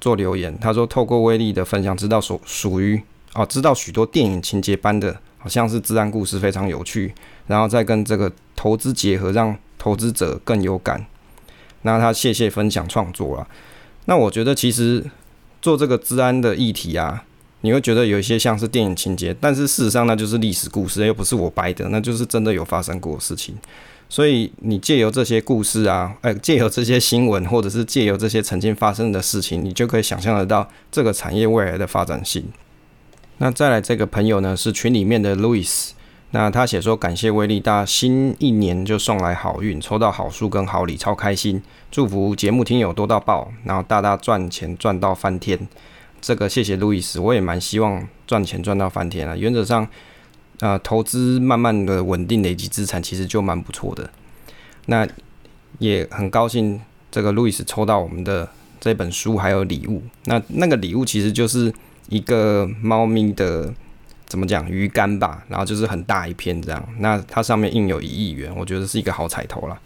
[0.00, 3.02] 做留言，他说透过威力的分享，知道属属于
[3.34, 5.20] 哦，知道许多电影情节般的。
[5.40, 7.14] 好像是自然故事非常有趣，
[7.46, 11.06] 然后再跟这个投资结合，让投资者更有感。
[11.82, 13.48] 那他谢谢分享创作了。
[14.06, 15.08] 那我觉得其实
[15.60, 17.24] 做这个治安的议题啊，
[17.62, 23.54] 你会觉得有一些像是电影情节，但是事实上那就是历史故事，又不是我掰的，那就是真的有发生过的事情。
[24.10, 32.44] 所以你借由这些故事啊，哎， 借由这些新闻，或者是借由这些曾经发生的事情，你就可以想象得到这个产业未来的发展性。
[33.38, 35.90] 那再来这个朋友呢，是群里面的 Louis，
[36.30, 45.58] 那他写说感谢威力大新一年就送来好运，抽到好书跟好礼，超开心，祝福节目听友多到爆，然后大大赚钱赚到翻天。
[46.20, 49.34] 这个谢谢路易斯，我也蛮希望赚钱赚到翻天啊。
[49.36, 49.88] 原则上，
[50.60, 54.10] 呃，投资慢慢的稳定累积资产，其实就蛮不错的。
[54.86, 55.08] 那
[55.78, 58.48] 也很高兴这个路易斯抽到我们的
[58.80, 61.72] 这本书还有礼物，那那个礼物其实就是。
[62.10, 63.70] 一个猫咪的
[64.28, 69.76] 怎么讲鱼竿吧，然后就是很大一片这样，那它上面印有一亿元，我觉得是一个好彩头了。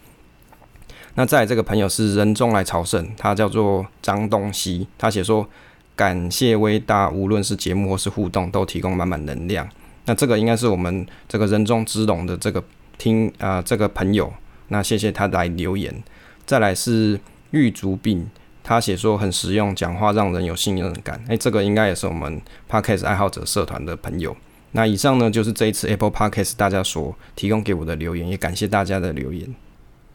[1.15, 5.47] 那再这个朋友是人中来朝圣，他叫做张东西，他写说
[5.95, 9.67] 感谢微大，无论是节目或是互动，都提供满满能量。
[10.05, 12.61] 那这个应该是我们这个人中之龙的这个
[12.97, 14.33] 听啊这个朋友，
[14.67, 16.03] 那谢谢他来留言。
[16.45, 17.19] 再来是
[17.51, 18.29] 玉竹病。
[18.63, 21.21] 他写说很实用，讲话让人有信任感。
[21.27, 24.35] 诶，这个应该也是我们 Podcast 爱好者社团的朋友。
[24.71, 29.53] 那以上呢就是这一次 Apple Podcast 大家所提供给我的留言，也感谢大家的留言。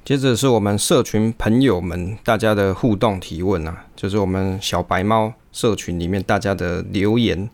[0.05, 7.49] 接着是我们社群朋友们大家的互动提问啊，就是我们小白猫社群里面大家的留言。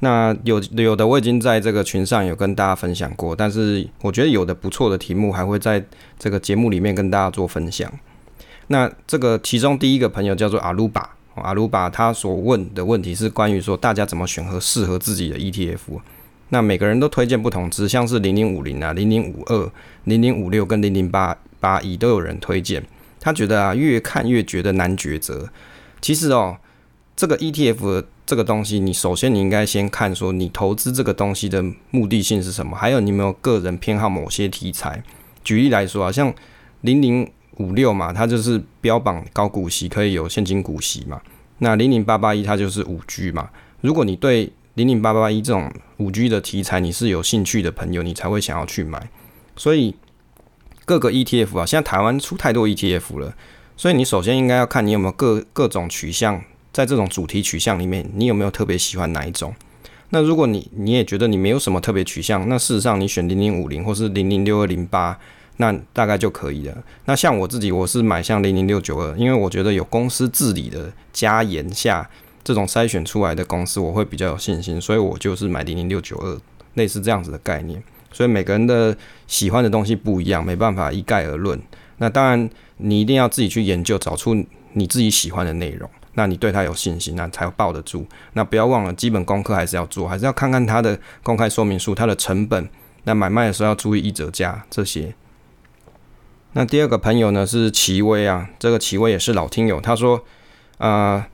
[0.00, 5.84] 那有有的我已经在这个群上有跟大家分享过，但是我觉得有的不错的题目还会在
[6.18, 7.92] 这个节目里面跟大家做分享。
[8.72, 16.00] 那这个其中第一个朋友叫做阿鲁巴，阿鲁巴他所问的问题是关于说大家怎么选合适合自己的 ETF。
[16.48, 19.70] 那每个人都推荐不同只像是零零五零啊、零零五二、
[20.04, 22.82] 零零五六跟零零八八一都有人推荐。
[23.20, 25.50] 他觉得啊，越看越觉得难抉择。
[26.00, 26.56] 其实哦，
[27.14, 35.02] 这个 ETF 这个东西，你首先你应该先看说你投资这个东西的目的性是什么，还有你有没有个人偏好某些题材。
[35.44, 36.32] 举例来说啊，像
[36.80, 37.30] 零零。
[37.58, 41.20] 五六嘛，它就是标榜高股息，可以有现金股息嘛。
[41.58, 43.50] 那零零八八一它就是五 G 嘛。
[43.82, 49.10] 如果你对零零八八一这种五 G 的题材你是有兴趣的朋友，你才会想要去买。
[49.54, 49.94] 所以
[50.84, 53.34] 各个 ETF 啊，现在台湾出太多 ETF 了，
[53.76, 59.54] 所以你首先应该要看你有没有各各种取向，在这种主题取向里面，你有没有特别喜欢哪一种？
[60.08, 65.18] 那如果你你也觉得你没有什么特别取向，那事实上你选零零五零或是零零六二零八。
[65.58, 66.76] 那大概就可以了。
[67.04, 72.08] 那像我自己，我是买像零零六九二，因为我觉得有公司治理的加严下，
[72.42, 76.38] 这种筛选出来的公司，我会比较有信心，所以我就是买零零六九二，
[76.74, 77.82] 类似这样子的概念。
[78.12, 78.96] 所以每个人的
[79.26, 81.60] 喜欢的东西不一样，没办法一概而论。
[81.98, 84.34] 那当然，你一定要自己去研究，找出
[84.72, 88.04] 你自己喜欢的内容，那你对它有信心，那才抱得住。
[88.32, 92.68] 那不要忘了，基本功课还是要做，还是要看看它的公开说明书，它的成本。
[93.04, 95.14] 那买卖的时候要注意一折价这些。
[96.54, 100.22] 那第二个朋友呢是齐威啊，这个齐威也是老听友，他说，
[100.78, 101.24] 呃，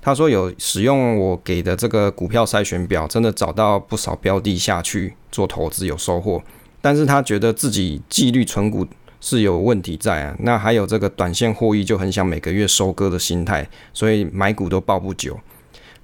[0.00, 6.42] 他说有使用我给的这个股票筛选表，真的找到不少标的下去做投资有收获，
[6.80, 8.86] 但是他觉得自己纪律存股
[9.20, 15.38] 是有问题在啊，那还有这个短线获益就很想每个月收割的心态，所以买股都抱不久。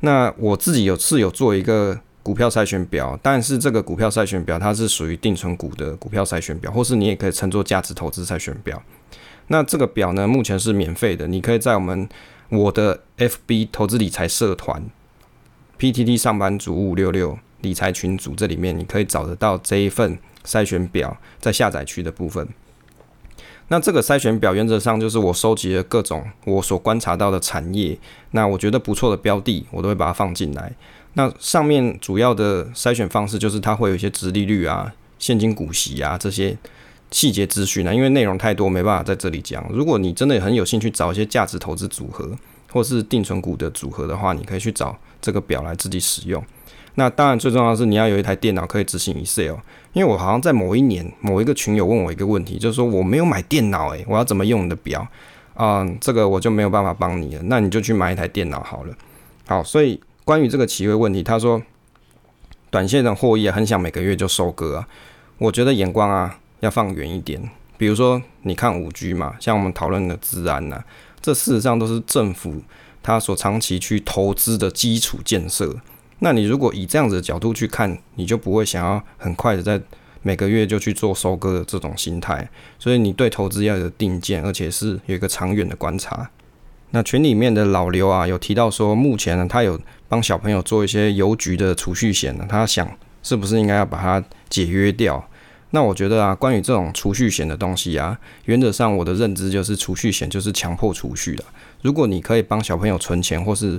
[0.00, 2.00] 那我自己有是有做一个。
[2.28, 8.82] 股票筛选表，但是这个股票筛选表它是属于定存股的股票筛选表，或是你也可以称作价值投资筛选表。
[9.46, 12.06] 那这个表呢，目前是免费的，你可以在我们
[12.50, 14.90] 我的 FB 投资理财社团
[15.78, 22.46] PTT 上班族五五六六理财群组这里面，你可以找得到这一份筛选表在下载区的部分。
[23.68, 27.98] 那这个筛选表原则上就是我收集了各种我所观察到的产业，
[28.32, 30.70] 那我觉得不错的标的，我都会把它放进来。
[31.18, 36.56] 那上面主要的筛选方式就是它会有一些值利率啊、现金股息啊这些
[37.10, 39.66] 细节资讯啊，因为内容太多没办法在这里讲。
[39.68, 42.30] 如果你真的很有兴趣找一些价值投资组合
[42.70, 46.40] 或是定存股的组合的话，你可以去找这个表来自己使用。
[46.94, 49.56] 那当然最重要的是你要有一台电脑可以执行 Excel，
[49.94, 55.04] 因为我好像在某一年某一个群友问我一个问题，就是说我没有买电脑诶，我要怎么用你的表
[55.54, 55.84] 啊？
[56.00, 58.94] 这个我就没有办法帮你了，那你就去买一台电脑好了。
[59.48, 60.00] 好，所以。
[60.28, 61.62] 关于这个企业问题，他说，
[62.68, 64.86] 短线的获益很想每个月就收割啊。
[65.38, 67.40] 我觉得眼光啊要放远一点。
[67.78, 70.84] 比如说，你看五 G 嘛，像我们讨论的治安呐，
[71.22, 72.60] 这事实上都是政府
[73.02, 75.74] 他所长期去投资的基础建设。
[76.18, 79.80] 那你如果以这样子的角度去看，你就不会想要很快的在
[80.20, 82.46] 每个月就去做收割的这种心态。
[82.78, 86.28] 所以你对投资要有定见，而且是有一个长远的观察。
[86.90, 89.78] 那群里面的老刘啊，有提到说，目前呢，他有
[90.08, 92.88] 帮小朋友做一些邮局的储蓄险呢，他想
[93.22, 95.28] 是不是应该要把它解约掉？
[95.70, 101.44] 那我觉得啊，关于这种储蓄险的东西啊，原则上我的认知就是，储蓄险就是强迫储蓄的。
[101.82, 103.78] 如果你可以帮小朋友存钱，或是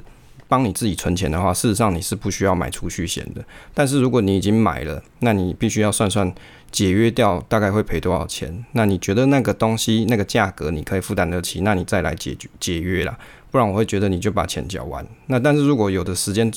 [0.50, 3.42] 帮你自己存钱的话，事实上你是不需要买储蓄险的。
[3.74, 6.36] 但是如果你已经买了，那你必须要算算。
[6.72, 8.64] 解约掉大概会赔多少钱？
[8.74, 11.62] 那你觉得那个东西那个价格你可以负担得起？
[11.62, 13.18] 那你再来解解约啦，
[13.50, 15.04] 不然我会觉得你就把钱交完。
[15.26, 16.54] 那但是如果有的时间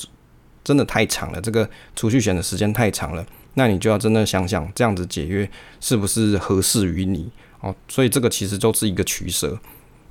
[0.63, 3.25] 真的太长了，这个储蓄险的时间太长了，
[3.55, 7.31] 那你就要真的想想这样子解约是不是合适于你
[7.61, 7.75] 哦。
[7.87, 9.57] 所以这个其实就是一个取舍。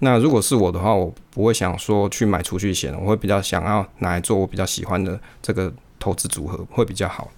[0.05, 7.31] 那如果是我的话，我不会想说去买储蓄险，我会比较想要拿来做我比较喜欢的这个投资组合会比较好。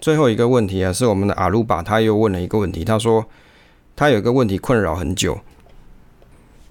[0.00, 2.84] 最后一个问题啊，是我们的阿鲁巴，他又问了一个问题。
[2.84, 3.24] 他说
[3.94, 5.38] 他有一个问题困扰很久。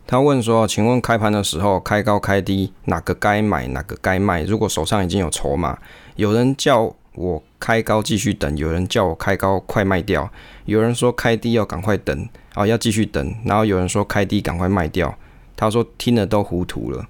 [0.05, 4.43] 他问说：“请问开盘的时候开高开低，哪个该买，哪个该卖？
[4.43, 5.77] 如果手上已经有筹码，
[6.17, 10.29] 有人叫我开高继续等，有人叫我开高快卖掉，
[10.65, 12.27] 有人说开低要赶快等
[12.57, 15.15] 啊，要继续等，然后有人说开低赶快卖掉。”
[15.55, 17.05] 他说听了都糊涂了。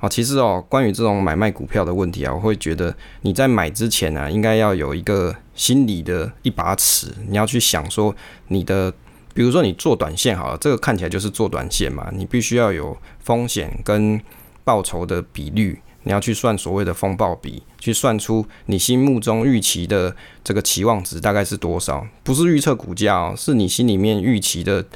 [0.00, 8.14] 哦，其实哦，关于这种买卖股票的问题啊，我会觉得你在买之前呢，应该要有一个心理的一把尺，你要去想说
[8.48, 8.92] 你的，
[9.32, 14.20] 比如说你做短线好了，这个看起来就是做短线嘛，你必须要有风险跟
[14.62, 24.86] 报酬的比率，你要去算所谓的风暴比，去算出你心目中预期的这个期望值大概是多少，不是预测股价哦，是你心里面预期的。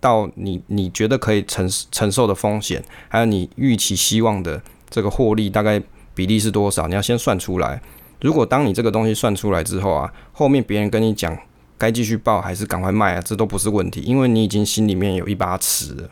[0.00, 5.82] 到你你觉得可以承承受的风险，还有你预期希望的这个获利大概
[6.14, 6.86] 比例是多少？
[6.86, 7.82] 你要先算出来。
[8.20, 11.36] 如果当你这个东西算出来之后啊，后面别人跟你讲
[11.76, 16.08] 该继续报还是赶快卖啊，这都不是问题，因为你已经心里面有一把尺了。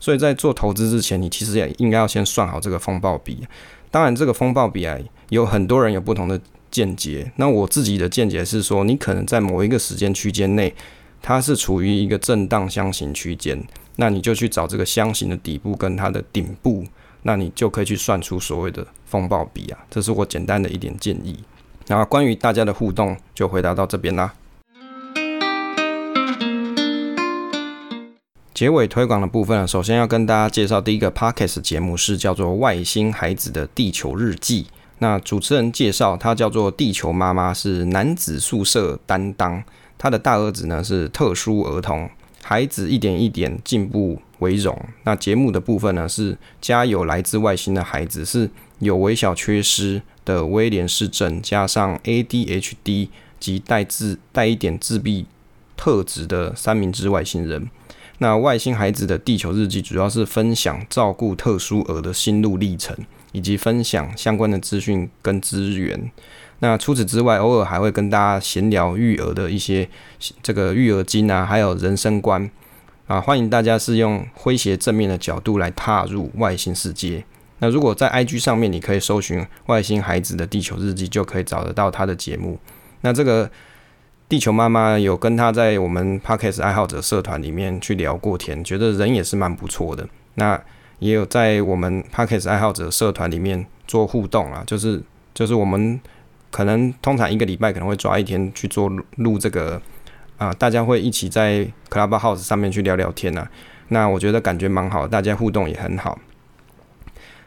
[0.00, 3.46] 所以在做投资之前，你其实也应该要先算好这个风暴比。
[3.90, 4.98] 当然，这个风暴比啊，
[5.30, 6.40] 有很多人有不同的
[6.70, 7.32] 见解。
[7.36, 10.74] 那我自己的见解是说，你可能在某一个时间区间内。
[11.20, 13.60] 它是处于一个震荡箱型区间，
[13.96, 16.84] 那你就去找这个箱型的底部跟它的顶部，
[17.22, 19.78] 那你就可以去算出所谓的风暴比啊。
[19.90, 21.36] 这是我简单的一点建议。
[21.88, 24.32] 然后关于大家的互动，就回答到这边啦。
[28.58, 34.64] 结尾推广的部分，首先要跟大家介绍第一个 podcast 节目是叫做《外星孩子的地球日记》。
[34.98, 39.62] 那主持人介绍，他叫做地球妈妈，是男子宿舍担当。
[39.96, 42.10] 他的大儿子呢是特殊儿童，
[42.42, 44.76] 孩子一点一点进步为荣。
[45.04, 48.50] 那节目的部分呢是家有来自外星的孩子，是
[48.80, 53.06] 有微小缺失的威廉氏症，加上 ADHD
[53.38, 55.26] 及带自带一点自闭
[55.76, 57.70] 特质的三明治外星人。
[58.18, 62.96] 那外星孩子的地球日记主要是分享照顾特殊儿的心路历程，
[63.32, 66.10] 以及分享相关的资讯跟资源。
[66.58, 69.88] 那除此之外，偶尔还会跟大家闲聊育儿的一些
[70.42, 72.50] 这个育儿经啊，还有人生观
[73.06, 77.24] 啊，欢迎大家是用诙谐正面的角度来踏入外星世界。
[77.60, 82.58] 那如果在 IG 上面，你可以搜寻“外星孩子的地球日记”，就可以找得到他的节目。
[83.00, 83.48] 那这个
[84.28, 90.06] 地球妈妈有跟他在我们 Podcast 爱好者社团里面去聊过天，觉得人也是蛮不错的。
[90.34, 90.60] 那
[90.98, 95.02] 也有在我们 Podcast 爱好者社团里面做互动啊，就是
[95.32, 95.98] 就是我们
[96.50, 99.80] 可能通常一个礼拜可能会抓一天去做录这个
[100.36, 103.50] 啊，大家会一起在 Clubhouse 上面去聊聊天啊。
[103.88, 106.18] 那我觉得感觉蛮好，大家互动也很好。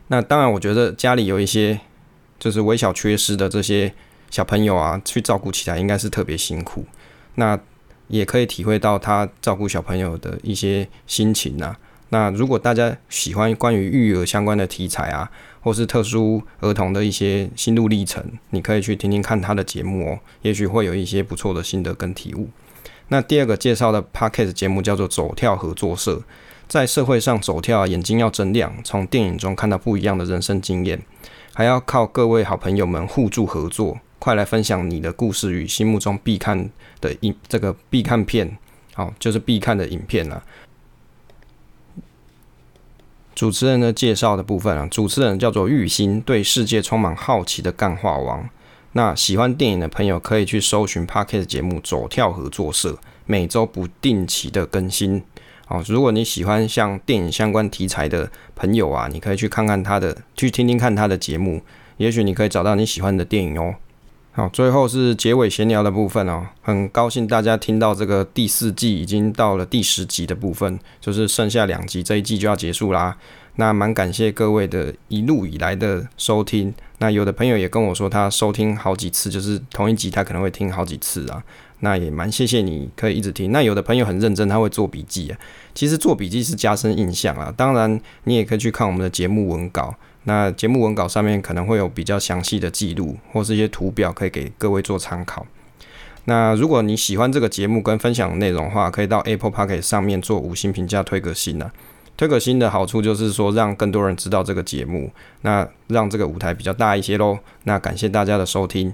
[0.08, 1.80] 那当然，我觉得家里有一些
[2.40, 3.94] 就是微小缺失的这些
[4.32, 6.86] 小朋友啊，去照顾起来应该是特别辛苦。
[7.36, 7.60] 那
[8.08, 11.76] 也可以体会到他照顾小朋友的一些心情呐。
[12.10, 22.50] 那如果大家喜欢关于育儿相关的题材啊，或是特殊儿童的一些心路历程，你可以去听听看他的节目哦，也许会有一些不错的心得跟体悟。
[23.10, 26.22] 那第二个介绍的 podcast 节目叫做走跳合作社。
[26.68, 31.02] 在社会上走跳，眼睛要睁亮，从电影中看到不一样的人生经验，
[31.54, 36.70] 还要靠各位好朋友们互助合作，快来分享你的故事与心目中必看
[37.02, 38.56] 的影这个必看片，
[38.94, 40.44] 好，就是必看的影片了。
[43.34, 48.48] 主持人的介绍的部分啊，主持人叫做玉兴，对世界充满好奇的干话王。
[48.92, 55.24] 那喜欢电影的朋友可以去搜寻 Parkes 节目走跳合作社，每周不定期的更新。
[55.68, 61.64] 哦，如果你喜欢像电影相关题材的朋友啊，你可以去看看他的，去听听看他的节目，
[61.98, 63.74] 也许你可以找到你喜欢的电影哦。
[64.34, 73.18] 好，最后是结尾闲聊的部分哦，很高兴大家听到这个第四季已经到了第十集的部分，就是剩下两集，这一季就要结束啦。
[73.58, 76.74] 那蛮感谢各位的一路以来的收听。
[77.00, 81.44] 那有的朋友也跟我说，他收听好几次，就是同一集他可能会听好几次啊。
[81.82, 83.52] 那也蛮谢谢你可以一直听。
[83.52, 85.38] 那有的朋友很认真，他会做笔记啊。
[85.76, 87.54] 其实做笔记是加深印象啊。
[87.58, 89.94] 当然，你也可以去看我们的节目文稿。
[90.24, 95.46] 那节目文稿上面可能会有比较详细的记录，或是一些图表，可以给各位做参考。
[96.26, 101.72] 那如果你喜欢这个节目跟分享内容的话，可以到 Apple p o c k e t 上面做五星评价，推个星啊。
[102.16, 105.12] 推个新的好处就是说，让更多人知道这个节目，
[105.42, 107.40] 那让这个舞台比较大一些喽。
[107.64, 108.94] 那感谢大家的收听，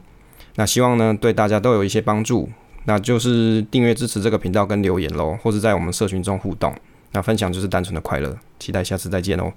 [0.55, 2.49] 那希望呢对大家都有一些帮助。
[2.85, 6.73] 那就是订阅支持这个频道跟留言喽，或是在我们社群中互动。
[7.11, 9.51] 那分享就是单纯的快乐，期待下次再见哦。